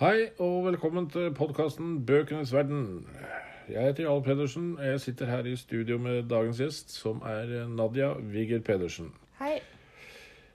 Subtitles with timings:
[0.00, 3.02] Hei og velkommen til podkasten Bøkenes verden.
[3.68, 7.66] Jeg heter Jarl Pedersen, og jeg sitter her i studio med dagens gjest, som er
[7.68, 9.10] Nadia Wigger Pedersen.
[9.42, 9.58] Hei.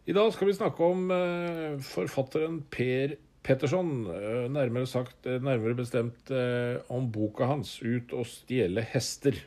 [0.09, 3.13] I dag skal vi snakke om eh, forfatteren Per
[3.45, 4.07] Petterson.
[4.15, 6.33] eh, nærmere, sagt, eh, nærmere bestemt
[6.89, 9.45] om boka hans 'Ut og stjele hester'.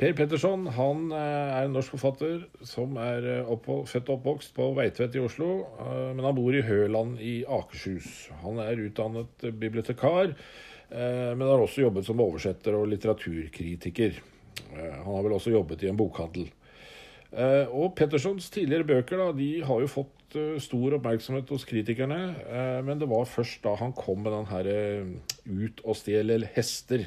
[0.00, 4.70] Per Petterson han eh, er en norsk forfatter som er eh, født og oppvokst på
[4.78, 8.30] Veitvet i Oslo, eh, men han bor i Høland i Akershus.
[8.40, 10.32] Han er utdannet bibliotekar,
[10.90, 14.16] men har også jobbet som oversetter og litteraturkritiker.
[14.72, 16.48] Han har vel også jobbet i en bokhandel.
[17.70, 22.18] Og Pettersons tidligere bøker da, de har jo fått stor oppmerksomhet hos kritikerne,
[22.82, 25.14] men det var først da han kom med den her eh,
[25.46, 27.06] 'Ut og stjele hester',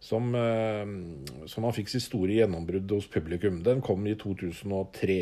[0.00, 3.62] som, eh, som han fikk sitt store gjennombrudd hos publikum.
[3.66, 5.20] Den kom i 2003.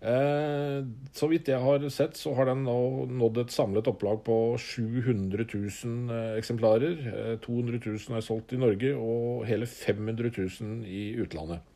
[0.00, 0.78] Eh,
[1.12, 5.44] så vidt jeg har sett, så har den nå nådd et samlet opplag på 700
[5.44, 7.02] 000 eh, eksemplarer.
[7.10, 11.66] Eh, 200 000 er solgt i Norge, og hele 500 000 i utlandet.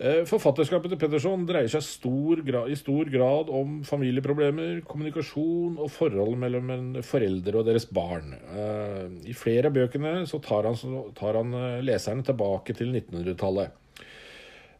[0.00, 5.90] Eh, Forfatterskapet til Petterson dreier seg stor grad, i stor grad om familieproblemer, kommunikasjon og
[5.92, 6.72] forholdet mellom
[7.06, 8.32] foreldre og deres barn.
[8.32, 10.14] Eh, I flere av bøkene
[10.46, 13.80] tar han, tar han eh, leserne tilbake til 1900-tallet.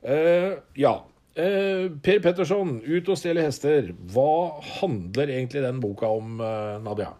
[0.03, 0.99] Eh, ja.
[1.33, 3.95] Per Petterson, 'Ut og stjele hester'.
[4.13, 6.37] Hva handler egentlig den boka om,
[6.85, 7.15] Nadia?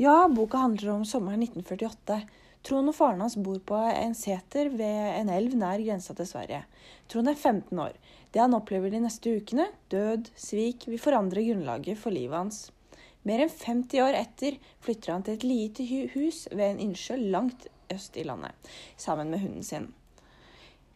[0.00, 2.22] Ja, boka handler om sommeren 1948.
[2.66, 6.64] Trond og faren hans bor på en seter ved en elv nær grensa til Sverige.
[7.08, 7.94] Trond er 15 år.
[8.30, 12.60] Det han opplever de neste ukene, død, svik, vil forandre grunnlaget for livet hans.
[13.26, 17.66] Mer enn 50 år etter flytter han til et lite hus ved en innsjø langt
[17.92, 18.52] øst i landet,
[18.96, 19.90] sammen med hunden sin.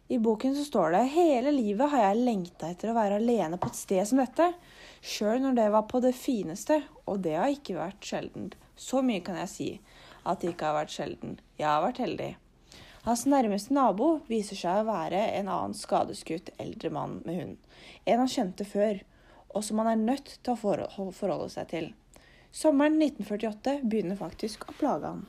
[0.07, 3.71] I boken så står det hele livet har jeg lengta etter å være alene på
[3.71, 4.51] et sted som dette,
[5.01, 6.77] sjøl når det var på det fineste,
[7.09, 8.53] og det har ikke vært sjeldent.
[8.77, 9.69] Så mye kan jeg si
[10.25, 11.37] at det ikke har vært sjelden.
[11.59, 12.31] Jeg har vært heldig.
[13.05, 17.59] Hans nærmeste nabo viser seg å være en annen skadeskutt eldre mann med hund.
[18.09, 19.03] En han kjente før,
[19.53, 21.91] og som han er nødt til å forholde seg til.
[22.55, 25.23] Sommeren 1948 begynner faktisk å plage han.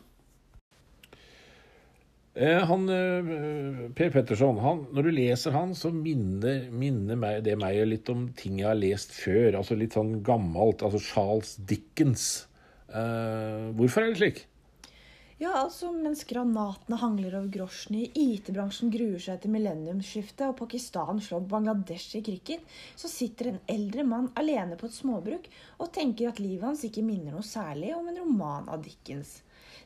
[2.36, 7.56] Eh, han, eh, per Petterson, han, når du leser han, så minner, minner meg, det
[7.56, 9.56] meg litt om ting jeg har lest før.
[9.60, 10.84] Altså litt sånn gammelt.
[10.84, 12.46] Altså Charles Dickens.
[12.86, 14.44] Uh, hvorfor er det slik?
[15.36, 21.42] Ja, altså, mens granatene hangler over grosjene, IT-bransjen gruer seg til millenniumsskiftet, og Pakistan slår
[21.50, 22.62] Bangladesh i cricket,
[22.96, 27.04] så sitter en eldre mann alene på et småbruk og tenker at livet hans ikke
[27.04, 29.42] minner noe særlig om en roman av Dickens.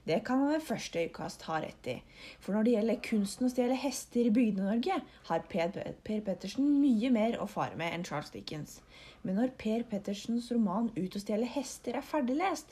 [0.07, 1.97] Det kan han ved første øyekast ha rett i.
[2.39, 5.75] For når det gjelder kunsten å stjele hester i Bygde-Norge, har Per,
[6.07, 8.79] per Pettersen mye mer å fare med enn Charles Dickens.
[9.27, 12.71] Men når Per Pettersens roman 'Ut og stjele hester' er ferdiglest,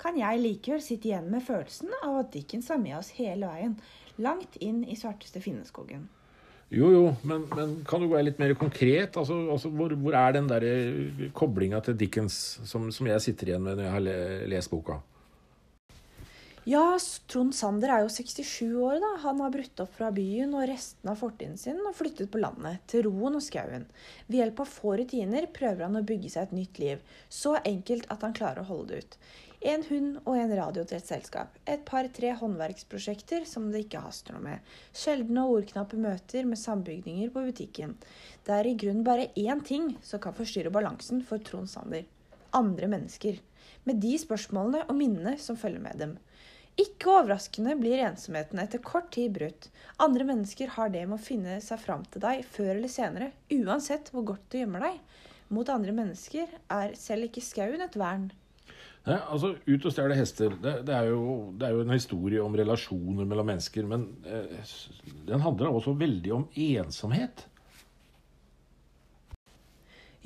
[0.00, 3.74] kan jeg likevel sitte igjen med følelsen av at Dickens var med oss hele veien,
[4.22, 6.06] langt inn i svarteste Finneskogen.
[6.68, 9.14] Jo, jo, men, men kan du være litt mer konkret?
[9.16, 13.52] Altså, altså hvor, hvor er den der eh, koblinga til Dickens som, som jeg sitter
[13.52, 14.98] igjen med når jeg har lest boka?
[16.66, 16.96] Ja,
[17.30, 18.96] Trond Sander er jo 67 år.
[18.98, 19.12] da.
[19.22, 22.80] Han har brutt opp fra byen og resten av fortiden sin og flyttet på landet,
[22.90, 23.84] til roen og skauen.
[24.26, 27.04] Ved hjelp av få rutiner prøver han å bygge seg et nytt liv.
[27.30, 29.16] Så enkelt at han klarer å holde det ut.
[29.66, 31.56] En hund og en radio til et selskap.
[31.66, 34.68] Et par-tre håndverksprosjekter som det ikke haster noe med.
[34.94, 37.96] Sjeldne og ordknappe møter med sambygdinger på butikken.
[38.46, 42.06] Det er i grunnen bare én ting som kan forstyrre balansen for Trond Sander.
[42.54, 43.42] Andre mennesker.
[43.90, 46.14] Med de spørsmålene og minnene som følger med dem.
[46.78, 49.70] Ikke overraskende blir ensomheten etter kort tid brutt.
[49.98, 54.14] Andre mennesker har det med å finne seg fram til deg før eller senere, uansett
[54.14, 55.04] hvor godt du gjemmer deg.
[55.50, 58.28] Mot andre mennesker er selv ikke skauen et vern.
[59.06, 62.40] Nei, altså, Ut og stjele hester, det, det, er jo, det er jo en historie
[62.42, 63.86] om relasjoner mellom mennesker.
[63.86, 64.72] Men eh,
[65.28, 67.46] den handler også veldig om ensomhet.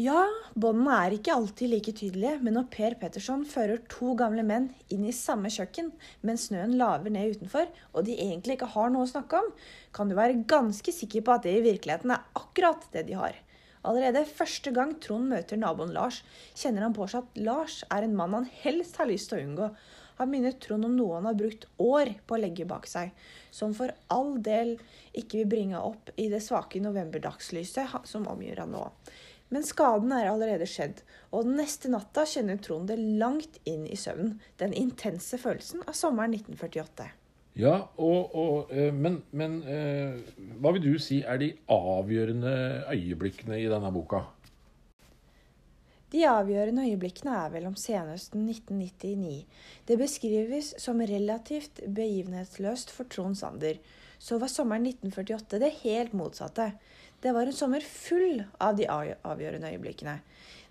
[0.00, 0.23] Ja,
[0.56, 5.03] båndene er ikke alltid like tydelige, men når Per Petterson fører to gamle menn inn
[5.05, 5.91] i samme kjøkken
[6.25, 9.50] mens snøen laver ned utenfor, og de egentlig ikke har noe å snakke om,
[9.93, 13.37] kan du være ganske sikker på at det i virkeligheten er akkurat det de har.
[13.88, 16.21] Allerede første gang Trond møter naboen Lars,
[16.59, 19.47] kjenner han på seg at Lars er en mann han helst har lyst til å
[19.47, 19.69] unngå.
[20.21, 23.15] Han minner Trond om noe han har brukt år på å legge bak seg,
[23.50, 24.75] som for all del
[25.17, 28.85] ikke vil bringe opp i det svake novemberdagslyset som omgir han nå.
[29.50, 31.00] Men skaden er allerede skjedd,
[31.32, 34.37] og den neste natta kjenner Trond det langt inn i søvnen.
[34.61, 37.09] Den intense følelsen av sommeren 1948.
[37.58, 40.20] Ja, og, og, eh, men, men eh,
[40.62, 42.52] hva vil du si er de avgjørende
[42.94, 44.23] øyeblikkene i denne boka?
[46.11, 49.44] De avgjørende øyeblikkene er vel om senhøsten 1999.
[49.87, 53.79] Det beskrives som relativt begivenhetsløst for Trond Sander.
[54.19, 56.73] Så var sommeren 1948 det helt motsatte.
[57.23, 60.17] Det var en sommer full av de avgjørende øyeblikkene.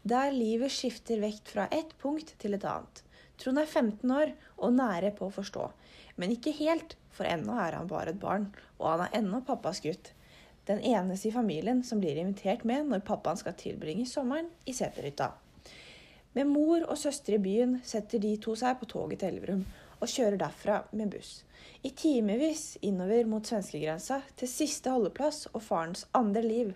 [0.04, 3.04] Der livet skifter vekt fra ett punkt til et annet.
[3.40, 5.70] Trond er 15 år og nære på å forstå.
[6.20, 9.80] Men ikke helt, for ennå er han bare et barn, og han er ennå pappas
[9.84, 10.12] gutt
[10.70, 15.32] den eneste i familien som blir invitert med når pappaen skal tilbringe sommeren i seterhytta.
[16.38, 19.64] Med mor og søster i byen setter de to seg på toget til Elverum
[19.98, 21.40] og kjører derfra med buss.
[21.82, 26.76] I timevis innover mot svenskegrensa til siste holdeplass og farens andre liv.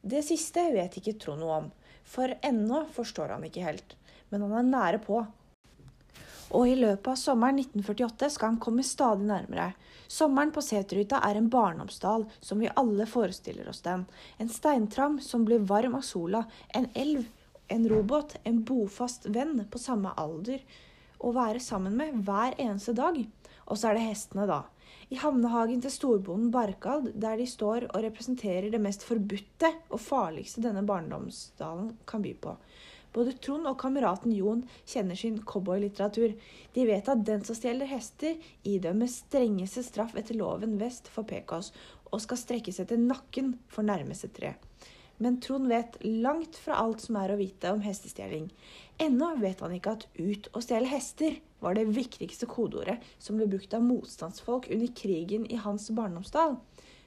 [0.00, 1.68] Det siste vet ikke Trond noe om,
[2.06, 3.96] for ennå forstår han ikke helt.
[4.30, 5.20] Men han er nære på
[6.50, 9.72] og i løpet av sommeren 1948 skal han komme stadig nærmere.
[10.06, 14.04] Sommeren på Seterhytta er en barndomsdal, som vi alle forestiller oss den.
[14.38, 17.26] En steintram som blir varm av sola, en elv,
[17.68, 20.62] en robåt, en bofast venn på samme alder
[21.18, 23.18] å være sammen med hver eneste dag.
[23.66, 24.62] Og så er det hestene, da.
[25.10, 30.62] I havnehagen til storbonden Barkald, der de står og representerer det mest forbudte og farligste
[30.64, 32.54] denne barndomsdalen kan by på.
[33.16, 36.34] Både Trond og kameraten Jon kjenner sin cowboylitteratur.
[36.76, 38.36] De vet at den som stjeler hester,
[38.68, 41.70] idømmes strengeste straff etter loven vest for Pekås,
[42.12, 44.52] og skal strekke seg til nakken for nærmeste tre.
[45.16, 48.50] Men Trond vet langt fra alt som er å vite om hestestjeling.
[49.00, 53.48] Ennå vet han ikke at 'ut og stjele hester' var det viktigste kodeordet som ble
[53.48, 56.58] brukt av motstandsfolk under krigen i hans barndomsdal.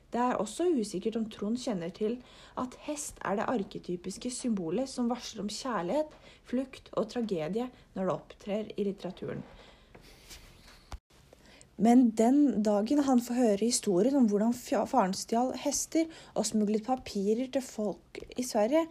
[0.10, 2.18] Det er også usikkert om Trond kjenner til
[2.58, 6.14] at hest er det arketypiske symbolet som varsler om kjærlighet,
[6.50, 9.44] flukt og tragedie når det opptrer i litteraturen.
[11.80, 14.52] Men den dagen han får høre historien om hvordan
[14.90, 18.82] faren stjal hester og smuglet papirer til folk i Sverige,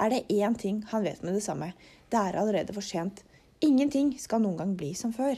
[0.00, 1.74] er det én ting han vet med det samme.
[2.08, 3.20] Det er allerede for sent.
[3.60, 5.36] Ingenting skal noen gang bli som før.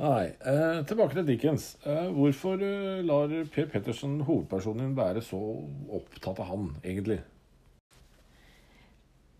[0.00, 0.32] Nei.
[0.40, 1.74] Eh, tilbake til Dickens.
[1.84, 5.40] Eh, hvorfor eh, lar Per Pettersen hovedpersonen være så
[5.92, 7.20] opptatt av han, egentlig?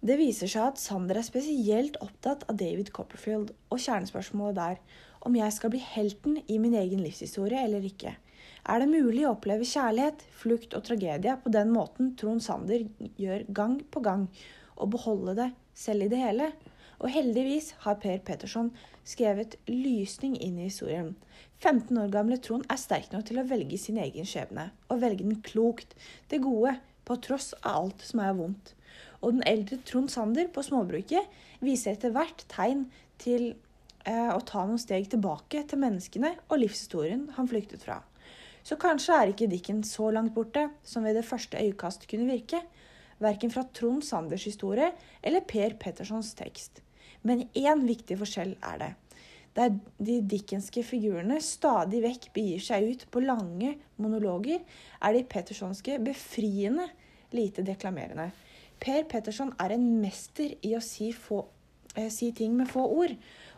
[0.03, 5.39] Det viser seg at Sander er spesielt opptatt av David Copperfield, og kjernespørsmålet der om
[5.39, 8.17] jeg skal bli helten i min egen livshistorie eller ikke.
[8.63, 12.85] Er det mulig å oppleve kjærlighet, flukt og tragedie på den måten Trond Sander
[13.19, 14.29] gjør gang på gang,
[14.77, 15.49] og beholde det
[15.79, 16.51] selv i det hele?
[17.03, 18.71] Og heldigvis har Per Petterson
[19.03, 21.17] skrevet lysning inn i historien.
[21.59, 25.27] 15 år gamle Trond er sterk nok til å velge sin egen skjebne, og velge
[25.27, 25.97] den klokt,
[26.31, 28.75] det gode, på tross av alt som er vondt.
[29.23, 32.87] Og den eldre Trond Sander på småbruket viser etter hvert tegn
[33.23, 33.49] til
[34.07, 37.99] eh, å ta noen steg tilbake til menneskene og livshistorien han flyktet fra.
[38.63, 42.63] Så kanskje er ikke Dicken så langt borte som ved det første øyekast kunne virke,
[43.23, 46.83] verken fra Trond Sanders historie eller Per Pettersons tekst.
[47.23, 48.91] Men én viktig forskjell er det.
[49.57, 54.63] Der de dickenske figurene stadig vekk begir seg ut på lange monologer,
[55.03, 56.89] er de pettersonske befriende
[57.37, 58.31] lite deklamerende.
[58.83, 61.45] Per Petterson er en mester i å si, få,
[61.95, 63.17] eh, si ting med få ord,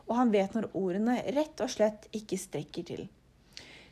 [0.09, 3.07] og han vet når ordene rett og slett ikke strekker til.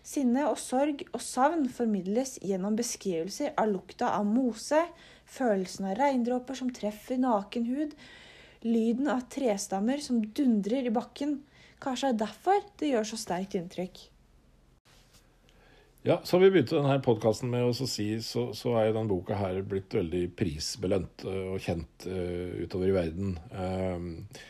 [0.02, 4.82] Sinne og sorg og savn formidles gjennom beskrivelser av lukta av mose,
[5.24, 7.94] følelsen av regndråper som treffer naken hud,
[8.66, 11.40] lyden av trestammer som dundrer i bakken.
[11.82, 14.08] Kanskje er derfor det gjør så sterkt inntrykk.
[16.02, 19.36] Ja, Som vi begynte denne podkasten med å si, så, så, er jo denne boka
[19.38, 23.36] her blitt veldig prisbelønt eh, og kjent uh, utover i verden.
[23.54, 24.40] Uh,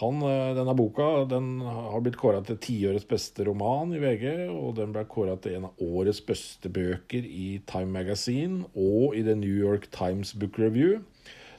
[0.00, 0.22] han,
[0.56, 5.04] denne boka den har blitt kåra til tiårets beste roman i VG, og den ble
[5.04, 9.90] kåra til en av årets beste bøker i Time Magazine og i The New York
[9.92, 11.02] Times Book Review.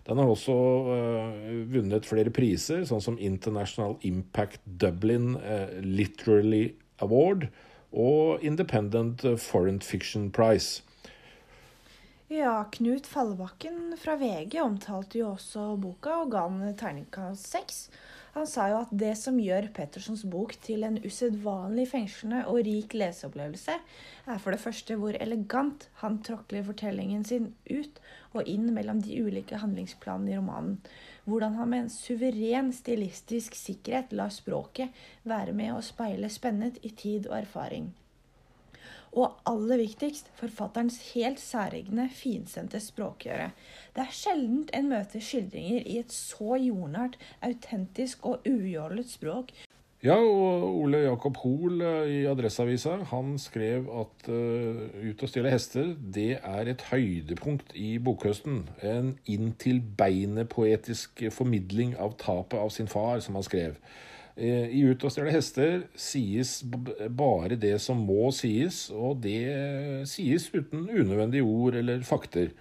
[0.08, 6.72] Den har også uh, vunnet flere priser, sånn som International Impact Dublin uh, Literally
[7.06, 7.50] Award
[7.92, 10.82] og Independent Foreign Fiction Prize.
[12.32, 17.82] Ja, Knut Fallebakken fra VG omtalte jo også boka og ga den terningkast seks.
[18.32, 22.96] Han sa jo at det som gjør Pettersons bok til en usedvanlig fengslende og rik
[22.96, 23.76] leseopplevelse,
[24.32, 28.00] er for det første hvor elegant han tråkler fortellingen sin ut
[28.32, 30.78] og inn mellom de ulike handlingsplanene i romanen.
[31.28, 34.96] Hvordan han med en suveren stilistisk sikkerhet lar språket
[35.28, 37.92] være med å speile spennet i tid og erfaring.
[39.12, 43.50] Og aller viktigst forfatterens helt særegne, finsendte språkgjøre.
[43.96, 49.52] Det er sjelden en møter skildringer i et så jordnært, autentisk og ujålet språk
[50.02, 55.52] Ja, og Ole Jakob Hoel eh, i Adresseavisa han skrev at uh, Ut og stjele
[55.54, 58.64] hester det er et høydepunkt i bokhøsten.
[58.82, 63.78] En inntil beinet poetisk formidling av tapet av sin far, som han skrev.
[64.42, 69.46] Uh, I Ut og stjele hester sies bare det som må sies, og det
[70.10, 72.56] sies uten unødvendige ord eller fakter.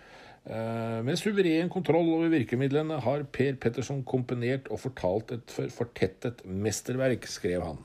[0.48, 7.28] Eh, med suveren kontroll over virkemidlene har Per Petterson komponert og fortalt et fortettet mesterverk,
[7.28, 7.80] skrev han.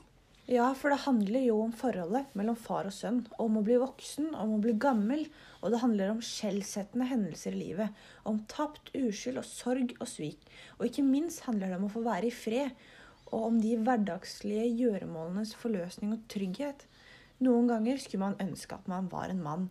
[0.48, 4.30] Ja, for det handler jo om forholdet mellom far og sønn, om å bli voksen,
[4.38, 5.24] om å bli gammel,
[5.60, 10.46] og det handler om skjellsettende hendelser i livet, om tapt uskyld og sorg og svik,
[10.78, 12.86] og ikke minst handler det om å få være i fred,
[13.32, 16.86] og om de hverdagslige gjøremålenes forløsning og trygghet.
[17.44, 19.68] Noen ganger skulle man ønske at man var en mann.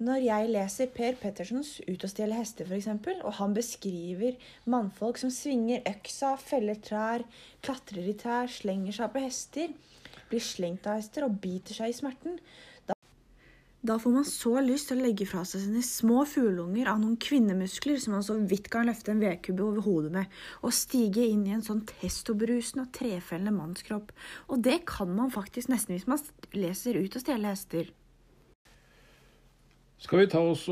[0.00, 2.88] Når jeg leser Per Pettersens 'Ut og stjele hester', f.eks.,
[3.20, 7.24] og han beskriver mannfolk som svinger øksa, feller trær,
[7.60, 9.74] klatrer i trær, slenger seg på hester,
[10.30, 12.40] blir slengt av hester og biter seg i smerten,
[13.80, 17.16] da, får man så lyst til å legge fra seg sine små fugleunger av noen
[17.20, 21.46] kvinnemuskler som man så vidt kan løfte en vedkubbe over hodet med, og stige inn
[21.48, 24.12] i en sånn testobrusende og trefellende mannskropp.
[24.52, 26.20] Og det kan man faktisk nesten hvis man
[26.52, 27.88] leser 'Ut og stjele hester'.
[30.00, 30.64] Skal vi ta, oss,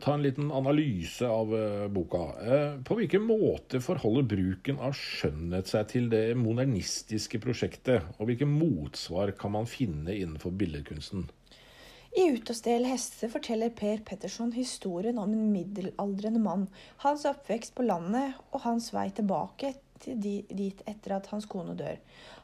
[0.00, 2.24] ta en liten analyse av uh, boka.
[2.36, 8.48] Uh, på hvilken måte forholder bruken av skjønnhet seg til det modernistiske prosjektet, og hvilke
[8.48, 11.24] motsvar kan man finne innenfor billedkunsten?
[12.14, 16.68] I 'Ut og stjel hester' forteller Per Petterson historien om en middelaldrende mann,
[17.02, 19.72] hans oppvekst på landet og hans vei tilbake
[20.04, 21.96] dit etter at hans kone dør.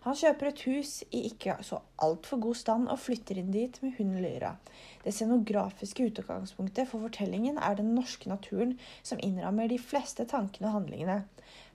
[0.02, 3.94] Han kjøper et hus i ikke så altfor god stand og flytter inn dit med
[3.98, 4.56] hunden Lyra.
[5.04, 8.72] Det scenografiske utgangspunktet for fortellingen er den norske naturen
[9.02, 11.20] som innrammer de fleste tankene og handlingene.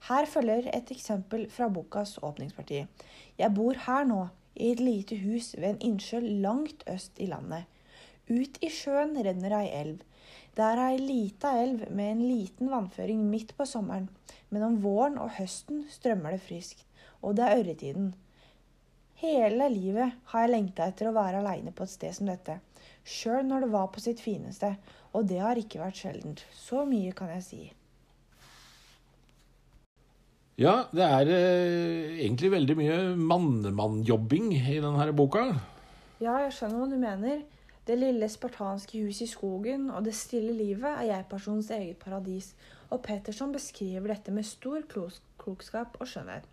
[0.09, 2.81] Her følger et eksempel fra bokas åpningsparti.
[3.39, 4.25] Jeg bor her nå,
[4.55, 7.71] i et lite hus ved en innsjø langt øst i landet.
[8.25, 10.01] Ut i sjøen renner ei elv.
[10.55, 14.07] Det er ei lita elv med en liten vannføring midt på sommeren,
[14.49, 16.81] men om våren og høsten strømmer det friskt,
[17.21, 18.13] og det er ørretiden.
[19.21, 22.57] Hele livet har jeg lengta etter å være aleine på et sted som dette,
[23.05, 24.73] sjøl når det var på sitt fineste,
[25.13, 26.45] og det har ikke vært sjeldent.
[26.55, 27.63] Så mye kan jeg si.
[30.59, 35.49] Ja, det er eh, egentlig veldig mye mannemannjobbing i denne boka.
[36.23, 37.43] Ja, jeg skjønner hva du mener.
[37.85, 42.55] Det lille spartanske huset i skogen og det stille livet er jeg-personens eget paradis,
[42.89, 46.47] og Petterson beskriver dette med stor klokskap og skjønnhet,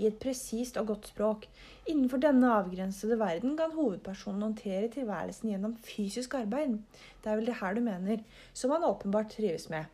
[0.00, 1.44] i et presist og godt språk.
[1.84, 6.78] Innenfor denne avgrensede verden kan hovedpersonen håndtere tilværelsen gjennom fysisk arbeid.
[7.20, 8.24] Det er vel det her du mener,
[8.56, 9.84] som han åpenbart trives med.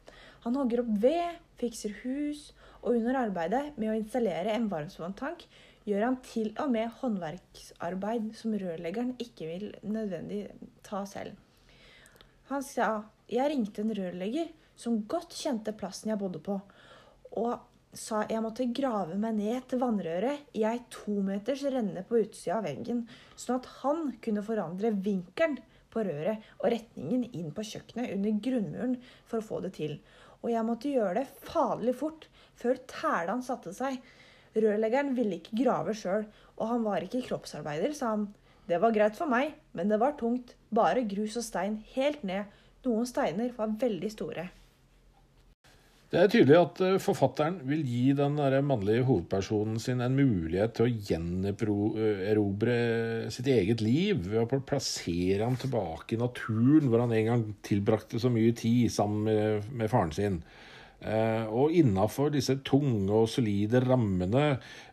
[0.46, 2.52] Han hogger opp ved, fikser hus,
[2.84, 5.46] og under arbeidet med å installere en varmtvanntank
[5.84, 10.46] gjør han til og med håndverksarbeid som rørleggeren ikke vil nødvendig
[10.86, 11.36] ta selv.
[12.50, 12.88] Han sa
[13.30, 16.58] jeg ringte en rørlegger som godt kjente plassen jeg bodde på,
[17.40, 17.54] og
[17.94, 22.66] sa jeg måtte grave meg ned til vannrøret i ei tometers renne på utsida av
[22.66, 23.04] veggen,
[23.38, 25.60] sånn at han kunne forandre vinkelen
[25.94, 28.96] på røret og retningen inn på kjøkkenet under grunnmuren
[29.30, 29.98] for å få det til.
[30.42, 32.26] Og jeg måtte gjøre det farlig fort,
[32.58, 34.00] før tælan satte seg.
[34.54, 36.26] Rørleggeren ville ikke grave sjøl,
[36.58, 38.28] og han var ikke kroppsarbeider, sa han.
[38.68, 40.54] Det var greit for meg, men det var tungt.
[40.74, 42.44] Bare grus og stein helt ned.
[42.84, 44.44] Noen steiner var veldig store.
[46.14, 48.36] Det er tydelig at eh, forfatteren vil gi den
[48.68, 52.76] mannlige hovedpersonen sin en mulighet til å gjenerobre
[53.34, 58.22] sitt eget liv ved å plassere ham tilbake i naturen, hvor han en gang tilbrakte
[58.22, 60.38] så mye tid sammen med, med faren sin.
[61.04, 64.44] Eh, og innafor disse tunge og solide rammene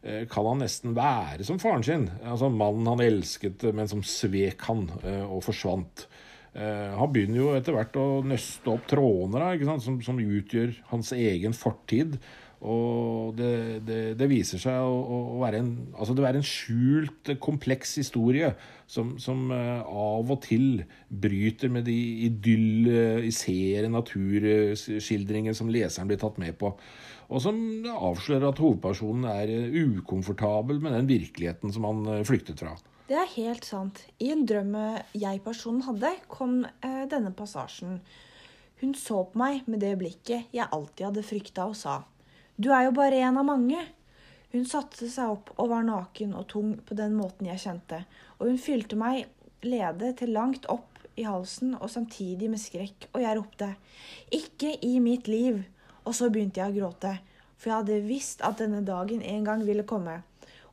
[0.03, 2.09] eh, kan han nesten være som faren sin.
[2.25, 6.07] Altså mannen han elsket, men som svek han eh, og forsvant.
[6.51, 12.17] Han begynner jo etter hvert å nøste opp trådene som, som, utgjør hans egen fortid.
[12.59, 14.97] Og det, det, det viser seg å,
[15.35, 18.51] å, være en, altså det er en skjult, kompleks historie
[18.89, 21.97] som, som uh, av og til bryter med de
[22.27, 26.73] idylliserende naturskildringene som leseren blir tatt med på.
[27.31, 27.59] Og som
[27.91, 29.53] avslører at hovedpersonen er
[29.85, 32.73] ukomfortabel med den virkeligheten som han flyktet fra.
[33.07, 34.03] Det er helt sant.
[34.23, 34.75] I en drøm
[35.15, 38.01] jeg-personen hadde, kom denne passasjen.
[38.81, 41.99] Hun så på meg med det blikket jeg alltid hadde frykta, og sa
[42.61, 43.81] du er jo bare en av mange.
[44.51, 48.03] Hun satte seg opp og var naken og tung på den måten jeg kjente,
[48.37, 49.29] og hun fylte meg
[49.65, 53.69] lede til langt opp i halsen og samtidig med skrekk, og jeg ropte
[54.35, 55.61] ikke i mitt liv,
[56.03, 57.15] og så begynte jeg å gråte,
[57.55, 60.19] for jeg hadde visst at denne dagen en gang ville komme,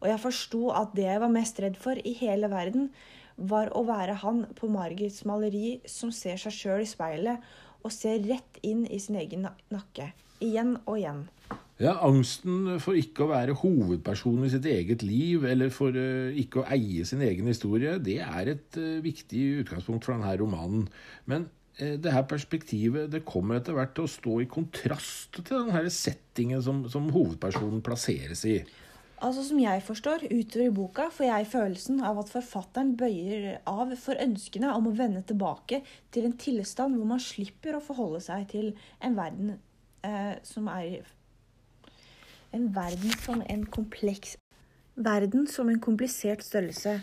[0.00, 2.90] og jeg forsto at det jeg var mest redd for i hele verden,
[3.38, 7.44] var å være han på Margits maleri som ser seg sjøl i speilet
[7.86, 10.10] og ser rett inn i sin egen nakke.
[10.42, 11.28] Igjen og igjen.
[11.78, 16.64] Ja, Angsten for ikke å være hovedperson i sitt eget liv, eller for uh, ikke
[16.64, 20.88] å eie sin egen historie, det er et uh, viktig utgangspunkt for denne romanen.
[21.30, 21.46] Men
[21.78, 25.92] uh, det her perspektivet det kommer etter hvert til å stå i kontrast til den
[25.94, 28.56] settingen som, som hovedpersonen plasseres i.
[29.22, 33.94] Altså Som jeg forstår, utover i boka får jeg følelsen av at forfatteren bøyer av
[33.98, 35.80] for ønskene om å vende tilbake
[36.14, 38.68] til en tilstand hvor man slipper å forholde seg til
[39.02, 39.56] en verden
[40.06, 41.06] eh, som er
[42.52, 44.36] En verden som en kompleks
[44.96, 46.94] Verden som en komplisert størrelse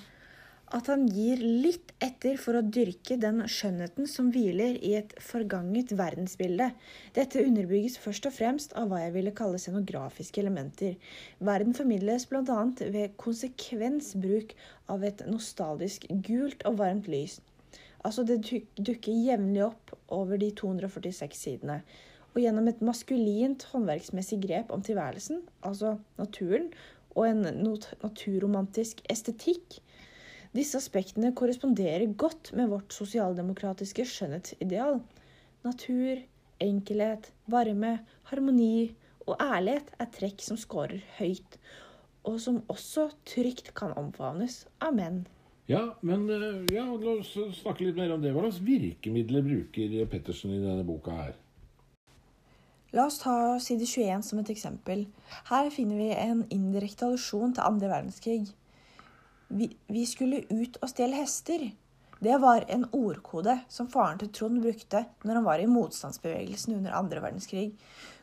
[0.73, 5.93] at han gir litt etter for å dyrke den skjønnheten som hviler i et forganget
[5.95, 6.71] verdensbilde.
[7.13, 10.97] Dette underbygges først og fremst av hva jeg ville kalle scenografiske elementer.
[11.37, 12.57] Verden formidles bl.a.
[12.81, 14.57] ved konsekvens bruk
[14.91, 17.37] av et nostalgisk gult og varmt lys.
[18.01, 18.41] Altså, det
[18.81, 21.79] dukker jevnlig opp over de 246 sidene.
[22.36, 26.68] Og gjennom et maskulint håndverksmessig grep om tilværelsen, altså naturen,
[27.15, 27.46] og en
[28.04, 29.80] naturromantisk estetikk,
[30.56, 35.01] disse aspektene korresponderer godt med vårt sosialdemokratiske skjønnhetsideal.
[35.65, 36.22] Natur,
[36.63, 37.98] enkelhet, varme,
[38.30, 38.94] harmoni
[39.25, 41.58] og ærlighet er trekk som scorer høyt,
[42.24, 45.24] og som også trygt kan omfavnes av menn.
[45.68, 48.32] Ja, men eh, ja, la oss snakke litt mer om det.
[48.36, 51.34] Hva slags virkemidler bruker Pettersen i denne boka her?
[52.95, 55.05] La oss ta side 21 som et eksempel.
[55.49, 58.45] Her finner vi en indirekte allusjon til andre verdenskrig
[59.47, 61.69] vi, vi skulle ut og stjele hester.
[62.19, 66.95] Det var en ordkode som faren til Trond brukte når han var i motstandsbevegelsen under
[66.97, 67.73] andre verdenskrig.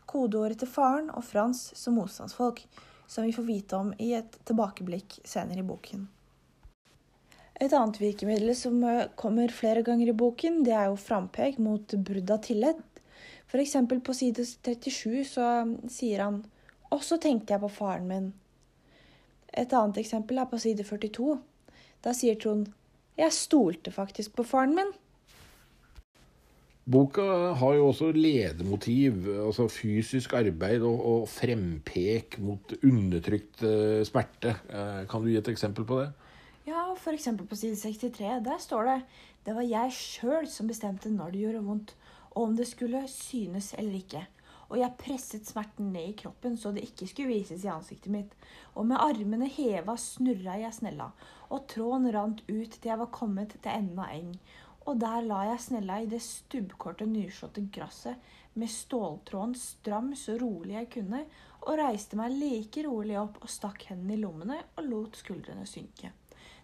[0.08, 2.64] Kodeordet til faren og Frans som motstandsfolk,
[3.06, 6.08] som vi får vite om i et tilbakeblikk senere i boken.
[7.62, 11.94] Et annet virkemiddel som eh, kommer flere ganger i boken, det er jo frampek mot
[11.94, 12.80] brudd av tillit.
[13.52, 13.76] F.eks.
[14.04, 15.46] på side 37 så
[15.92, 16.38] sier han
[16.88, 18.30] Og så tenkte jeg på faren min.
[19.52, 21.36] Et annet eksempel er på side 42.
[22.04, 22.70] Da sier Trond
[23.20, 24.92] jeg stolte faktisk på faren min.
[26.88, 34.56] Boka har jo også ledemotiv, altså fysisk arbeid og, og frempek mot undertrykt uh, smerte.
[34.72, 36.08] Uh, kan du gi et eksempel på det?
[36.66, 37.28] Ja, f.eks.
[37.36, 38.40] på side 63.
[38.48, 38.98] Der står det
[39.46, 41.94] det var jeg sjøl som bestemte når det gjorde vondt,
[42.32, 44.26] og om det skulle synes eller ikke
[44.72, 48.32] og jeg presset smerten ned i kroppen så det ikke skulle vises i ansiktet mitt.
[48.72, 51.10] Og med armene heva snurra jeg snella,
[51.52, 54.32] og tråden rant ut til jeg var kommet til enden av eng.
[54.88, 60.78] Og der la jeg snella i det stubbkorte, nyslåtte gresset med ståltråden stram så rolig
[60.78, 61.22] jeg kunne,
[61.62, 66.14] og reiste meg like rolig opp og stakk hendene i lommene og lot skuldrene synke.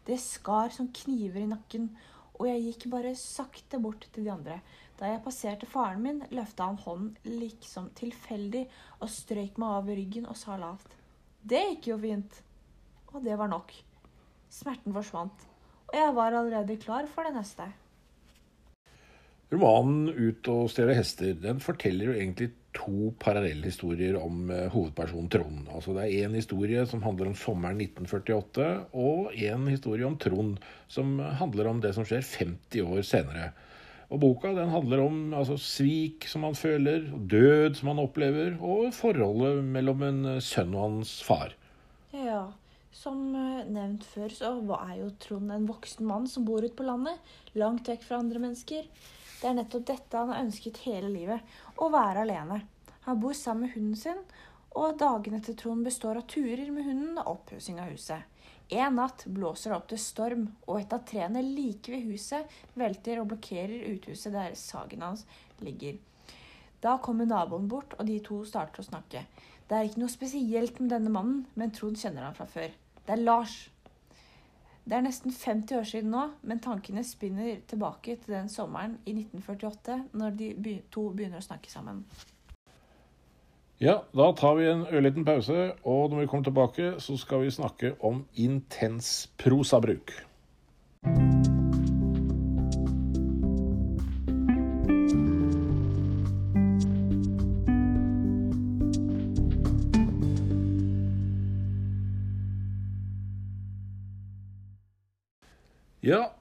[0.09, 1.93] Det skar som kniver i nakken,
[2.41, 4.63] og jeg gikk bare sakte bort til de andre,
[4.99, 8.65] da jeg passerte faren min, løfta han hånden liksom tilfeldig
[8.99, 10.97] og strøyk meg over ryggen og sa lavt.
[11.49, 12.41] Det gikk jo fint.
[13.15, 13.73] Og det var nok.
[14.53, 15.45] Smerten forsvant,
[15.89, 17.69] og jeg var allerede klar for det neste.
[19.49, 25.71] Romanen 'Ut og stjele hester' den forteller jo egentlig to parallellhistorier om uh, hovedpersonen Trond.
[25.73, 30.59] Altså Det er én historie som handler om sommeren 1948, og én historie om Trond
[30.87, 33.53] som handler om det som skjer 50 år senere.
[34.09, 38.88] Og boka den handler om altså, svik som han føler, død som han opplever, og
[38.97, 41.53] forholdet mellom en eh, sønn og hans far.
[42.16, 42.47] Ja,
[42.94, 46.88] som eh, nevnt før så er jo Trond en voksen mann som bor ute på
[46.88, 47.21] landet,
[47.61, 48.88] langt vekk fra andre mennesker.
[49.38, 51.44] Det er nettopp dette han har ønsket hele livet,
[51.77, 52.62] å være alene.
[53.05, 54.25] Han bor sammen med hunden sin,
[54.79, 58.25] og dagene til Trond består av turer med hunden og oppussing av huset.
[58.69, 63.23] En natt blåser det opp til storm, og et av trærne like ved huset velter
[63.23, 65.25] og blokkerer uthuset der sagen hans
[65.65, 65.97] ligger.
[66.85, 69.25] Da kommer naboen bort, og de to starter å snakke.
[69.69, 72.71] Det er ikke noe spesielt med denne mannen, men Trond kjenner han fra før.
[73.07, 73.57] Det er Lars.
[74.89, 79.17] Det er nesten 50 år siden nå, men tankene spinner tilbake til den sommeren i
[79.17, 82.05] 1948, når de to begynner å snakke sammen.
[83.79, 87.51] Ja, da tar vi en ørliten pause, og når vi kommer tilbake, så skal vi
[87.55, 90.28] snakke om intens prosabruk.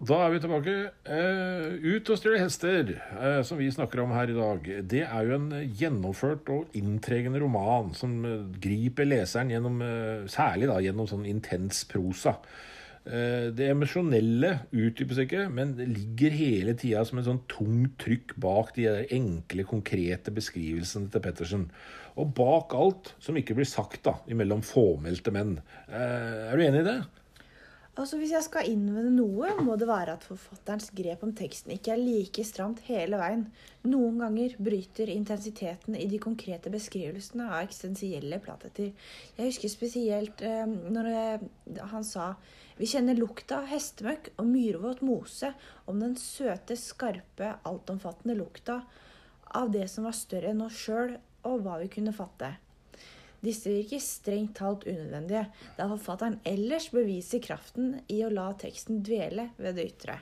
[0.08, 0.76] Da er vi tilbake.
[1.04, 4.70] Eh, ut og stjele hester, eh, som vi snakker om her i dag.
[4.88, 10.72] Det er jo en gjennomført og inntregende roman som eh, griper leseren gjennom, eh, særlig
[10.72, 12.38] da, gjennom sånn intens prosa.
[13.08, 18.36] Eh, det emosjonelle utdypes ikke, men det ligger hele tida som en sånn tungt trykk
[18.43, 21.70] bak de enkle, konkrete beskrivelsene til Pettersen.
[22.20, 25.60] Og bak alt som ikke blir sagt da, imellom fåmælte menn.
[25.88, 27.00] Eh, er du enig i det?
[27.97, 31.95] Altså, Hvis jeg skal innvende noe, må det være at forfatterens grep om teksten ikke
[31.95, 33.47] er like stramt hele veien.
[33.89, 38.91] Noen ganger bryter intensiteten i de konkrete beskrivelsene av eksistensielle plateter.
[39.39, 41.49] Jeg husker spesielt eh, når jeg,
[41.89, 42.27] han sa
[42.77, 45.49] vi kjenner lukta av hestemøkk og myrvåt mose
[45.89, 48.83] om den søte, skarpe, altomfattende lukta
[49.57, 51.17] av det som var større enn oss sjøl,
[51.49, 52.53] og hva vi kunne fatte.
[53.43, 55.45] Disse virker strengt talt unødvendige,
[55.78, 60.17] da forfatteren ellers beviser kraften i å la teksten dvele ved det ytre.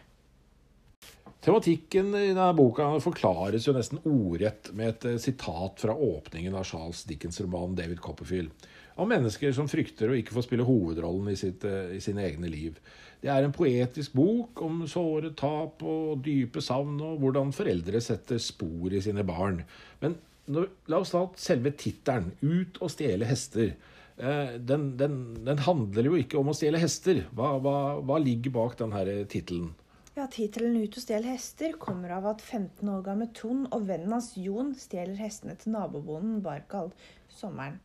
[1.45, 6.65] Tematikken i denne boka forklares jo nesten ordrett med et eh, sitat fra åpningen av
[6.65, 8.65] Charles Dickens' roman 'David Copperfield'.
[8.97, 12.49] Om mennesker som frykter å ikke få spille hovedrollen i, sitt, eh, i sine egne
[12.49, 12.80] liv.
[13.21, 18.41] Det er en poetisk bok om såre tap og dype savn, og hvordan foreldre setter
[18.41, 19.62] spor i sine barn.
[20.01, 23.75] Men la oss ta selve tittelen, 'Ut og stjele hester'.
[24.17, 27.25] Eh, den, den, den, handler jo ikke om å stjele hester.
[27.36, 29.73] Hva, hva, hva ligger bak denne tittelen?
[30.15, 34.13] Ja, Tittelen 'Ut og stjel hester' kommer av at 15 år gamle Trond og vennen
[34.15, 36.93] hans Jon stjeler hestene til nabobonden Barkald
[37.27, 37.81] sommeren.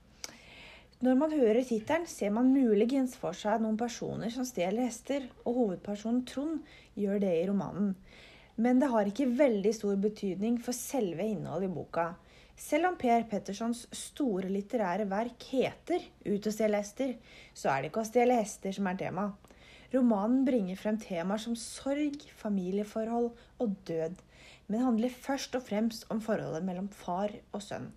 [1.01, 5.57] Når man hører tittelen, ser man muligens for seg noen personer som stjeler hester, og
[5.57, 6.61] hovedpersonen Trond
[6.94, 7.94] gjør det i romanen.
[8.61, 12.11] Men det har ikke veldig stor betydning for selve innholdet i boka.
[12.61, 17.14] Selv om Per Pettersons store litterære verk heter 'Ut og stjele hester',
[17.55, 19.25] så er det ikke å stjele hester som er tema.
[19.94, 24.20] Romanen bringer frem temaer som sorg, familieforhold og død,
[24.68, 27.88] men handler først og fremst om forholdet mellom far og sønn.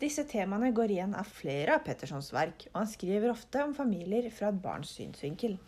[0.00, 4.30] Disse temaene går igjen av flere av Pettersons verk, og han skriver ofte om familier
[4.30, 5.58] fra et barns synsvinkel.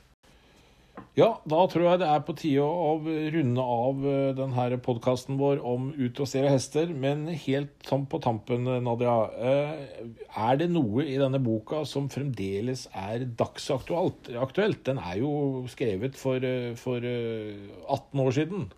[1.19, 2.95] Ja, da tror jeg det er på tide å
[3.35, 6.93] runde av eh, denne podkasten vår om ut og stjele hester.
[6.95, 9.17] Men helt sånn på tampen, Nadia.
[9.37, 14.85] Eh, er det noe i denne boka som fremdeles er dagsaktuelt?
[14.87, 15.33] Den er jo
[15.73, 18.69] skrevet for, eh, for 18 år siden.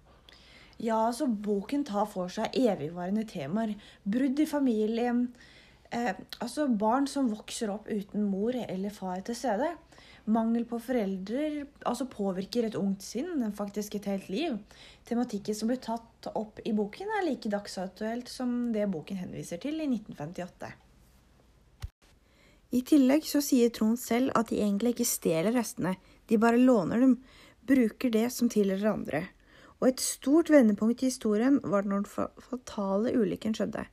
[0.82, 3.76] Ja, altså boken tar for seg evigvarende temaer.
[4.02, 5.28] Brudd i familien.
[5.92, 9.74] Eh, altså barn som vokser opp uten mor eller far til stede.
[10.30, 14.54] Mangel på foreldre altså påvirker et ungt sinn, faktisk et helt liv.
[15.08, 19.82] Tematikken som blir tatt opp i boken, er like dagsaktuelt som det boken henviser til
[19.82, 20.70] i 1958.
[22.72, 25.96] I tillegg så sier Trond selv at de egentlig ikke stjeler restene,
[26.30, 27.18] de bare låner dem,
[27.68, 29.24] bruker det som tilhører andre.
[29.82, 33.84] Og et stort vendepunkt i historien var når den fatale ulykken skjedde,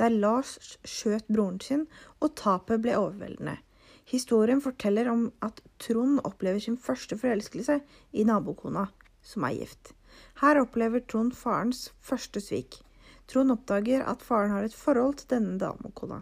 [0.00, 0.56] der Lars
[0.88, 1.84] skjøt broren sin
[2.24, 3.58] og tapet ble overveldende.
[4.04, 7.78] Historien forteller om at Trond opplever sin første forelskelse
[8.12, 8.86] i nabokona,
[9.22, 9.94] som er gift.
[10.42, 12.82] Her opplever Trond farens første svik.
[13.26, 16.20] Trond oppdager at faren har et forhold til denne damekona.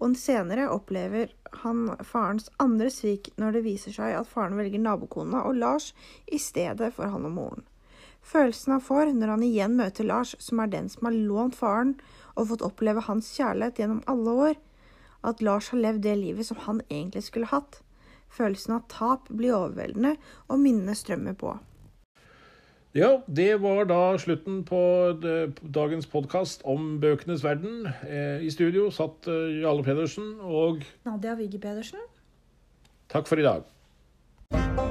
[0.00, 5.42] Og senere opplever han farens andre svik når det viser seg at faren velger nabokona
[5.48, 5.90] og Lars
[6.30, 7.66] i stedet for han og moren.
[8.22, 11.94] Følelsen han får når han igjen møter Lars, som er den som har lånt faren
[12.36, 14.58] og fått oppleve hans kjærlighet gjennom alle år,
[15.24, 17.80] at Lars har levd det livet som han egentlig skulle hatt.
[18.30, 20.14] Følelsen av tap blir overveldende,
[20.48, 21.56] og minnene strømmer på.
[22.94, 24.80] Ja, det var da slutten på
[25.62, 27.86] dagens podkast om bøkenes verden.
[28.02, 32.02] Eh, I studio satt eh, Jarle Pedersen og Nadia Wigge Pedersen.
[33.10, 34.89] Takk for i dag.